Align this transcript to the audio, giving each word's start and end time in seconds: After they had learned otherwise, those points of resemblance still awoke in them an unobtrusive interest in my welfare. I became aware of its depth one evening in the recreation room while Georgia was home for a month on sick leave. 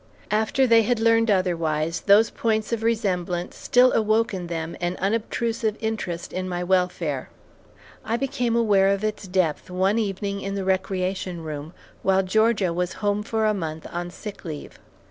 After 0.31 0.65
they 0.65 0.81
had 0.81 0.99
learned 0.99 1.29
otherwise, 1.29 2.01
those 2.01 2.31
points 2.31 2.73
of 2.73 2.81
resemblance 2.81 3.55
still 3.55 3.93
awoke 3.93 4.33
in 4.33 4.47
them 4.47 4.75
an 4.81 4.95
unobtrusive 4.97 5.77
interest 5.79 6.33
in 6.33 6.49
my 6.49 6.63
welfare. 6.63 7.29
I 8.03 8.17
became 8.17 8.55
aware 8.55 8.87
of 8.87 9.03
its 9.03 9.27
depth 9.27 9.69
one 9.69 9.99
evening 9.99 10.41
in 10.41 10.55
the 10.55 10.65
recreation 10.65 11.43
room 11.43 11.71
while 12.01 12.23
Georgia 12.23 12.73
was 12.73 12.93
home 12.93 13.21
for 13.21 13.45
a 13.45 13.53
month 13.53 13.85
on 13.91 14.09
sick 14.09 14.43
leave. 14.43 14.79